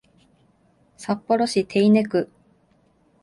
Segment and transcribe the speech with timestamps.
[0.97, 2.27] 札幌市手稲区